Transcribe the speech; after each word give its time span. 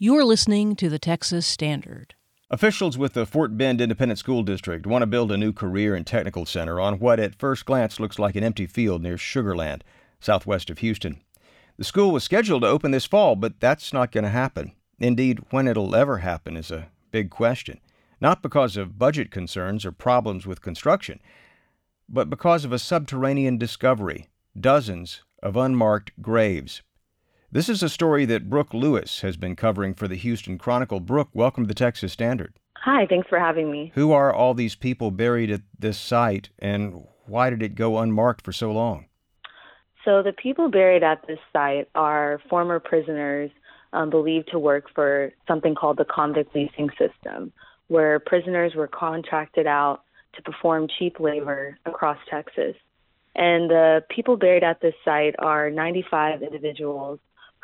You're 0.00 0.24
listening 0.24 0.76
to 0.76 0.88
the 0.88 1.00
Texas 1.00 1.44
Standard. 1.44 2.14
Officials 2.50 2.96
with 2.96 3.14
the 3.14 3.26
Fort 3.26 3.58
Bend 3.58 3.80
Independent 3.80 4.20
School 4.20 4.44
District 4.44 4.86
want 4.86 5.02
to 5.02 5.08
build 5.08 5.32
a 5.32 5.36
new 5.36 5.52
career 5.52 5.96
and 5.96 6.06
technical 6.06 6.46
center 6.46 6.78
on 6.78 7.00
what 7.00 7.18
at 7.18 7.34
first 7.34 7.64
glance 7.64 7.98
looks 7.98 8.16
like 8.16 8.36
an 8.36 8.44
empty 8.44 8.64
field 8.64 9.02
near 9.02 9.16
Sugarland, 9.16 9.80
southwest 10.20 10.70
of 10.70 10.78
Houston. 10.78 11.20
The 11.78 11.84
school 11.84 12.12
was 12.12 12.22
scheduled 12.22 12.62
to 12.62 12.68
open 12.68 12.92
this 12.92 13.06
fall, 13.06 13.34
but 13.34 13.58
that's 13.58 13.92
not 13.92 14.12
going 14.12 14.22
to 14.22 14.30
happen. 14.30 14.70
Indeed, 15.00 15.40
when 15.50 15.66
it'll 15.66 15.96
ever 15.96 16.18
happen 16.18 16.56
is 16.56 16.70
a 16.70 16.90
big 17.10 17.28
question. 17.28 17.80
Not 18.20 18.40
because 18.40 18.76
of 18.76 19.00
budget 19.00 19.32
concerns 19.32 19.84
or 19.84 19.90
problems 19.90 20.46
with 20.46 20.62
construction, 20.62 21.18
but 22.08 22.30
because 22.30 22.64
of 22.64 22.72
a 22.72 22.78
subterranean 22.78 23.58
discovery 23.58 24.28
dozens 24.56 25.24
of 25.42 25.56
unmarked 25.56 26.12
graves 26.22 26.82
this 27.50 27.68
is 27.68 27.82
a 27.82 27.88
story 27.88 28.26
that 28.26 28.50
Brooke 28.50 28.74
Lewis 28.74 29.22
has 29.22 29.36
been 29.38 29.56
covering 29.56 29.94
for 29.94 30.06
the 30.06 30.16
Houston 30.16 30.58
Chronicle. 30.58 31.00
Brooke, 31.00 31.30
welcome 31.32 31.64
to 31.64 31.68
the 31.68 31.74
Texas 31.74 32.12
Standard. 32.12 32.54
Hi, 32.76 33.06
thanks 33.06 33.28
for 33.28 33.38
having 33.38 33.70
me. 33.70 33.90
Who 33.94 34.12
are 34.12 34.32
all 34.32 34.52
these 34.52 34.74
people 34.74 35.10
buried 35.10 35.50
at 35.50 35.62
this 35.78 35.98
site, 35.98 36.50
and 36.58 37.06
why 37.26 37.48
did 37.48 37.62
it 37.62 37.74
go 37.74 37.98
unmarked 37.98 38.44
for 38.44 38.52
so 38.52 38.70
long? 38.70 39.06
So, 40.04 40.22
the 40.22 40.32
people 40.32 40.70
buried 40.70 41.02
at 41.02 41.26
this 41.26 41.38
site 41.52 41.88
are 41.94 42.40
former 42.48 42.78
prisoners 42.80 43.50
um, 43.92 44.10
believed 44.10 44.50
to 44.52 44.58
work 44.58 44.84
for 44.94 45.32
something 45.46 45.74
called 45.74 45.96
the 45.96 46.04
convict 46.04 46.54
leasing 46.54 46.90
system, 46.98 47.52
where 47.88 48.18
prisoners 48.20 48.74
were 48.74 48.86
contracted 48.86 49.66
out 49.66 50.02
to 50.34 50.42
perform 50.42 50.86
cheap 50.98 51.18
labor 51.18 51.78
across 51.86 52.18
Texas. 52.30 52.76
And 53.34 53.70
the 53.70 54.04
people 54.08 54.36
buried 54.36 54.64
at 54.64 54.80
this 54.80 54.94
site 55.04 55.34
are 55.38 55.70
95 55.70 56.42
individuals 56.42 57.18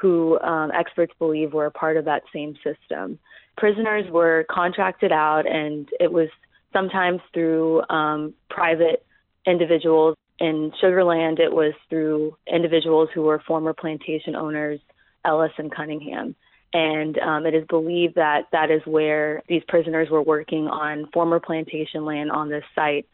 who 0.04 0.38
um, 0.40 0.70
experts 0.72 1.14
believe 1.18 1.54
were 1.54 1.64
a 1.64 1.70
part 1.70 1.96
of 1.96 2.04
that 2.04 2.24
same 2.30 2.54
system. 2.62 3.18
Prisoners 3.56 4.04
were 4.10 4.44
contracted 4.50 5.12
out, 5.12 5.46
and 5.50 5.88
it 5.98 6.12
was 6.12 6.28
sometimes 6.74 7.22
through 7.32 7.80
um, 7.88 8.34
private 8.50 9.06
individuals. 9.46 10.14
In 10.38 10.72
Sugarland, 10.82 11.40
it 11.40 11.50
was 11.50 11.72
through 11.88 12.36
individuals 12.46 13.08
who 13.14 13.22
were 13.22 13.42
former 13.46 13.72
plantation 13.72 14.36
owners, 14.36 14.78
Ellis 15.24 15.52
and 15.56 15.74
Cunningham. 15.74 16.34
And 16.74 17.18
um, 17.20 17.46
it 17.46 17.54
is 17.54 17.64
believed 17.66 18.16
that 18.16 18.48
that 18.52 18.70
is 18.70 18.82
where 18.84 19.42
these 19.48 19.62
prisoners 19.66 20.10
were 20.10 20.22
working 20.22 20.66
on 20.66 21.08
former 21.14 21.40
plantation 21.40 22.04
land 22.04 22.30
on 22.30 22.50
this 22.50 22.64
site. 22.74 23.06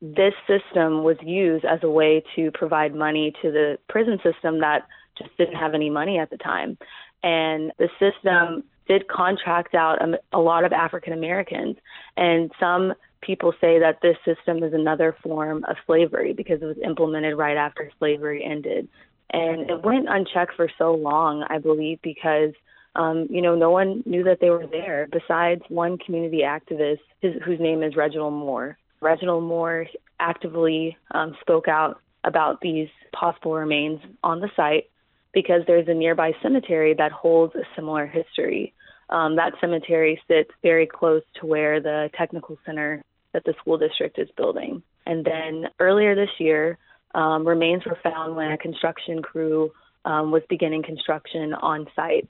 This 0.00 0.34
system 0.46 1.02
was 1.02 1.16
used 1.20 1.64
as 1.64 1.80
a 1.82 1.90
way 1.90 2.22
to 2.36 2.52
provide 2.52 2.94
money 2.94 3.32
to 3.42 3.50
the 3.50 3.78
prison 3.88 4.20
system 4.22 4.60
that 4.60 4.86
just 5.18 5.36
didn't 5.36 5.56
have 5.56 5.74
any 5.74 5.90
money 5.90 6.18
at 6.18 6.30
the 6.30 6.36
time. 6.36 6.78
And 7.22 7.72
the 7.78 7.88
system 7.98 8.64
did 8.86 9.08
contract 9.08 9.74
out 9.74 10.00
a, 10.00 10.18
a 10.32 10.40
lot 10.40 10.64
of 10.64 10.72
African 10.72 11.12
Americans. 11.12 11.76
And 12.16 12.50
some 12.58 12.94
people 13.20 13.52
say 13.60 13.78
that 13.80 14.00
this 14.00 14.16
system 14.24 14.62
is 14.62 14.72
another 14.72 15.16
form 15.22 15.64
of 15.68 15.76
slavery 15.86 16.32
because 16.32 16.62
it 16.62 16.66
was 16.66 16.78
implemented 16.84 17.36
right 17.36 17.56
after 17.56 17.90
slavery 17.98 18.44
ended. 18.44 18.88
And 19.30 19.68
it 19.68 19.84
went 19.84 20.08
unchecked 20.08 20.54
for 20.56 20.70
so 20.78 20.94
long, 20.94 21.44
I 21.50 21.58
believe, 21.58 22.00
because 22.02 22.52
um, 22.96 23.28
you 23.30 23.42
know, 23.42 23.54
no 23.54 23.70
one 23.70 24.02
knew 24.06 24.24
that 24.24 24.40
they 24.40 24.50
were 24.50 24.66
there 24.66 25.08
besides 25.12 25.62
one 25.68 25.98
community 25.98 26.40
activist 26.44 26.98
his, 27.20 27.34
whose 27.44 27.60
name 27.60 27.82
is 27.82 27.94
Reginald 27.94 28.34
Moore. 28.34 28.76
Reginald 29.00 29.44
Moore 29.44 29.86
actively 30.18 30.96
um, 31.12 31.36
spoke 31.40 31.68
out 31.68 32.00
about 32.24 32.60
these 32.60 32.88
possible 33.12 33.52
remains 33.52 34.00
on 34.24 34.40
the 34.40 34.50
site 34.56 34.90
because 35.32 35.62
there's 35.66 35.88
a 35.88 35.94
nearby 35.94 36.32
cemetery 36.42 36.94
that 36.94 37.12
holds 37.12 37.54
a 37.54 37.62
similar 37.76 38.06
history. 38.06 38.74
Um, 39.10 39.36
that 39.36 39.52
cemetery 39.60 40.20
sits 40.28 40.50
very 40.62 40.86
close 40.86 41.22
to 41.40 41.46
where 41.46 41.80
the 41.80 42.10
technical 42.16 42.58
center 42.66 43.02
that 43.32 43.44
the 43.44 43.54
school 43.60 43.78
district 43.78 44.18
is 44.18 44.28
building. 44.36 44.82
And 45.06 45.24
then 45.24 45.66
earlier 45.80 46.14
this 46.14 46.30
year, 46.38 46.78
um, 47.14 47.46
remains 47.46 47.84
were 47.86 47.98
found 48.02 48.36
when 48.36 48.52
a 48.52 48.58
construction 48.58 49.22
crew 49.22 49.70
um, 50.04 50.30
was 50.30 50.42
beginning 50.48 50.82
construction 50.82 51.54
on 51.54 51.86
site. 51.96 52.28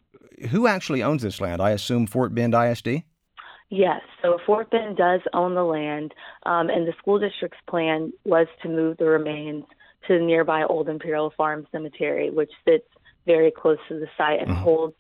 Who 0.51 0.67
actually 0.67 1.03
owns 1.03 1.23
this 1.23 1.41
land? 1.41 1.61
I 1.61 1.71
assume 1.71 2.07
Fort 2.07 2.35
Bend 2.35 2.55
ISD? 2.55 3.03
Yes, 3.71 4.01
so 4.23 4.39
Fort 4.47 4.71
Bend 4.71 4.97
does 4.97 5.21
own 5.35 5.55
the 5.55 5.63
land, 5.63 6.15
um, 6.47 6.71
and 6.71 6.87
the 6.87 6.95
school 6.99 7.19
district's 7.19 7.59
plan 7.69 8.13
was 8.25 8.47
to 8.63 8.69
move 8.69 8.97
the 8.97 9.05
remains 9.05 9.65
to 10.07 10.19
the 10.19 10.25
nearby 10.25 10.65
Old 10.65 10.89
Imperial 10.89 11.33
Farm 11.37 11.67
Cemetery, 11.73 12.31
which 12.31 12.51
sits 12.65 12.87
very 13.27 13.51
close 13.51 13.79
to 13.89 13.99
the 13.99 14.07
site 14.17 14.41
and 14.41 14.49
mm-hmm. 14.49 14.63
holds 14.63 14.95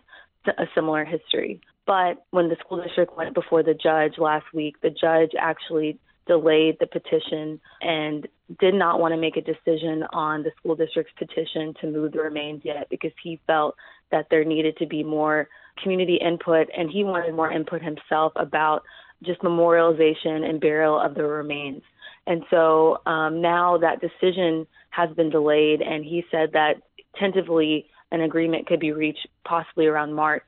a 0.47 0.67
similar 0.75 1.05
history. 1.05 1.61
But 1.87 2.25
when 2.31 2.49
the 2.49 2.57
school 2.61 2.83
district 2.83 3.17
went 3.17 3.35
before 3.35 3.63
the 3.63 3.75
judge 3.75 4.19
last 4.19 4.47
week, 4.53 4.77
the 4.83 4.91
judge 4.91 5.33
actually 5.39 5.99
delayed 6.27 6.77
the 6.79 6.87
petition 6.87 7.59
and 7.81 8.29
did 8.61 8.75
not 8.75 9.01
want 9.01 9.13
to 9.13 9.21
make 9.21 9.37
a 9.37 9.41
decision 9.41 10.05
on 10.13 10.43
the 10.43 10.51
school 10.59 10.77
district's 10.77 11.13
petition 11.19 11.75
to 11.81 11.91
move 11.91 12.13
the 12.13 12.21
remains 12.21 12.61
yet 12.65 12.87
because 12.91 13.13
he 13.23 13.41
felt 13.47 13.75
that 14.11 14.27
there 14.31 14.45
needed 14.45 14.77
to 14.77 14.87
be 14.87 15.03
more 15.03 15.49
community 15.83 16.17
input 16.17 16.69
and 16.77 16.91
he 16.91 17.05
wanted 17.05 17.35
more 17.35 17.51
input 17.51 17.83
himself 17.83 18.33
about 18.37 18.83
just 19.25 19.41
memorialization 19.41 20.49
and 20.49 20.61
burial 20.61 21.01
of 21.01 21.15
the 21.15 21.25
remains. 21.25 21.83
And 22.28 22.44
so 22.50 23.00
um, 23.06 23.41
now 23.41 23.78
that 23.78 24.03
decision 24.03 24.66
has 24.91 25.11
been 25.16 25.31
delayed, 25.31 25.81
and 25.81 26.05
he 26.05 26.25
said 26.31 26.53
that 26.53 26.75
tentatively 27.19 27.87
an 28.12 28.21
agreement 28.21 28.66
could 28.66 28.81
be 28.81 28.93
reached 28.93 29.27
possibly 29.44 29.87
around 29.87 30.12
March. 30.12 30.44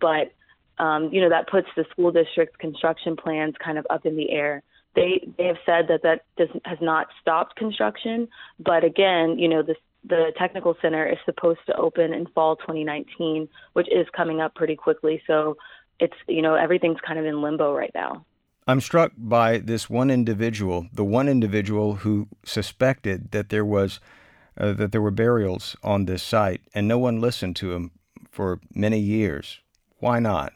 But 0.00 0.32
um, 0.82 1.10
you 1.12 1.20
know 1.20 1.28
that 1.28 1.48
puts 1.48 1.68
the 1.76 1.84
school 1.90 2.10
district's 2.10 2.56
construction 2.56 3.16
plans 3.16 3.54
kind 3.64 3.78
of 3.78 3.86
up 3.90 4.06
in 4.06 4.16
the 4.16 4.30
air. 4.30 4.62
They 4.96 5.28
they 5.38 5.44
have 5.44 5.58
said 5.64 5.86
that 5.88 6.02
that 6.02 6.24
does, 6.36 6.48
has 6.64 6.78
not 6.80 7.06
stopped 7.20 7.54
construction, 7.54 8.26
but 8.58 8.82
again, 8.82 9.38
you 9.38 9.48
know 9.48 9.62
the 9.62 9.76
the 10.02 10.32
technical 10.36 10.76
center 10.82 11.06
is 11.06 11.18
supposed 11.26 11.60
to 11.66 11.76
open 11.76 12.12
in 12.12 12.26
fall 12.28 12.56
2019, 12.56 13.48
which 13.74 13.86
is 13.88 14.06
coming 14.16 14.40
up 14.40 14.56
pretty 14.56 14.74
quickly. 14.74 15.22
So 15.28 15.58
it's 16.00 16.14
you 16.26 16.42
know 16.42 16.54
everything's 16.54 17.00
kind 17.06 17.20
of 17.20 17.24
in 17.24 17.40
limbo 17.40 17.72
right 17.72 17.92
now. 17.94 18.24
I'm 18.70 18.80
struck 18.80 19.10
by 19.16 19.58
this 19.58 19.90
one 19.90 20.10
individual, 20.12 20.86
the 20.92 21.04
one 21.04 21.28
individual 21.28 21.96
who 21.96 22.28
suspected 22.44 23.32
that 23.32 23.48
there 23.48 23.64
was 23.64 23.98
uh, 24.56 24.72
that 24.74 24.92
there 24.92 25.02
were 25.02 25.10
burials 25.10 25.76
on 25.82 26.04
this 26.04 26.22
site, 26.22 26.60
and 26.72 26.86
no 26.86 26.98
one 26.98 27.20
listened 27.20 27.56
to 27.56 27.72
him 27.72 27.90
for 28.30 28.60
many 28.72 29.00
years. 29.00 29.58
Why 29.98 30.20
not? 30.20 30.52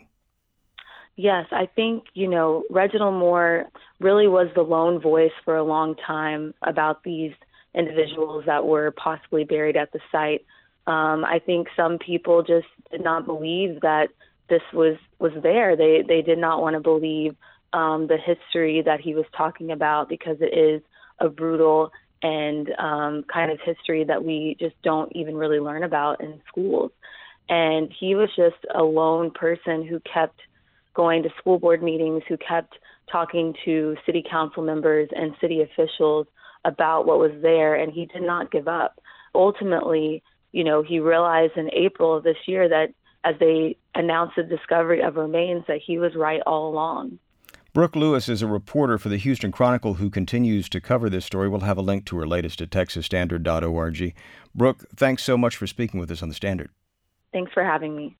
Yes, 1.16 1.47
I 1.50 1.66
think, 1.66 2.04
you 2.14 2.28
know, 2.28 2.64
Reginald 2.70 3.14
Moore 3.14 3.66
really 3.98 4.28
was 4.28 4.48
the 4.54 4.62
lone 4.62 5.00
voice 5.00 5.32
for 5.44 5.56
a 5.56 5.64
long 5.64 5.96
time 5.96 6.54
about 6.62 7.02
these 7.02 7.32
individuals 7.75 8.44
that 8.46 8.64
were 8.64 8.92
possibly 8.92 9.42
buried 9.44 9.76
at 9.76 9.92
the 9.92 10.00
site. 10.12 10.44
Um, 10.86 11.25
I 11.25 11.41
think 11.44 11.69
some 11.76 11.98
people 11.98 12.42
just 12.42 12.66
did 12.92 13.02
not 13.02 13.26
believe 13.26 13.81
that 13.81 14.10
this 14.48 14.62
was 14.72 14.98
was 15.19 15.32
there. 15.42 15.75
They 15.75 16.04
they 16.06 16.22
did 16.22 16.38
not 16.38 16.60
want 16.60 16.75
to 16.75 16.81
believe 16.81 17.34
um, 17.74 18.06
the 18.06 18.16
history 18.16 18.82
that 18.82 19.00
he 19.00 19.14
was 19.14 19.26
talking 19.36 19.72
about 19.72 20.08
because 20.08 20.36
it 20.40 20.56
is 20.56 20.80
a 21.18 21.28
brutal 21.28 21.90
and 22.22 22.70
um, 22.78 23.24
kind 23.30 23.50
of 23.50 23.58
history 23.62 24.04
that 24.04 24.24
we 24.24 24.56
just 24.58 24.80
don't 24.82 25.14
even 25.14 25.36
really 25.36 25.58
learn 25.58 25.82
about 25.82 26.22
in 26.22 26.40
schools. 26.48 26.92
And 27.48 27.92
he 28.00 28.14
was 28.14 28.30
just 28.34 28.64
a 28.74 28.82
lone 28.82 29.30
person 29.30 29.84
who 29.86 30.00
kept 30.00 30.40
going 30.94 31.24
to 31.24 31.30
school 31.38 31.58
board 31.58 31.82
meetings, 31.82 32.22
who 32.28 32.38
kept 32.38 32.74
talking 33.10 33.54
to 33.64 33.96
city 34.06 34.24
council 34.28 34.62
members 34.62 35.08
and 35.14 35.34
city 35.40 35.60
officials 35.60 36.26
about 36.64 37.06
what 37.06 37.18
was 37.18 37.32
there, 37.42 37.74
and 37.74 37.92
he 37.92 38.06
did 38.06 38.22
not 38.22 38.50
give 38.50 38.68
up. 38.68 39.00
Ultimately, 39.34 40.22
you 40.52 40.64
know, 40.64 40.82
he 40.82 41.00
realized 41.00 41.56
in 41.56 41.68
April 41.74 42.16
of 42.16 42.22
this 42.22 42.36
year 42.46 42.68
that 42.68 42.94
as 43.24 43.34
they 43.40 43.76
announced 43.94 44.36
the 44.36 44.44
discovery 44.44 45.02
of 45.02 45.16
remains, 45.16 45.64
that 45.66 45.81
he 45.84 45.99
was 45.99 46.14
right 46.14 46.40
all 46.46 46.70
along. 46.70 47.19
Brooke 47.75 47.97
Lewis 47.97 48.29
is 48.29 48.41
a 48.41 48.47
reporter 48.47 48.99
for 48.99 49.09
the 49.09 49.17
Houston 49.17 49.50
Chronicle 49.50 49.94
who 49.94 50.09
continues 50.09 50.69
to 50.69 50.81
cover 50.81 51.11
this 51.11 51.25
story. 51.25 51.49
We'll 51.49 51.61
have 51.61 51.76
a 51.76 51.82
link 51.82 52.06
to 52.06 52.17
her 52.19 52.26
latest 52.26 52.61
at 52.61 52.71
texasstandard.org. 52.71 54.15
Brooke, 54.55 54.85
thanks 54.94 55.25
so 55.25 55.37
much 55.37 55.56
for 55.56 55.67
speaking 55.67 55.99
with 55.99 56.09
us 56.12 56.23
on 56.23 56.29
the 56.29 56.37
Standard. 56.37 56.71
Thanks 57.32 57.53
for 57.53 57.65
having 57.65 57.97
me. 57.97 58.17